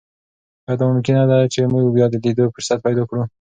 ایا 0.65 0.75
دا 0.79 0.83
ممکنه 0.93 1.23
ده 1.29 1.37
چې 1.53 1.59
موږ 1.73 1.85
بیا 1.95 2.05
د 2.09 2.15
لیدو 2.23 2.45
فرصت 2.55 2.79
پیدا 2.85 3.03
کړو؟ 3.09 3.23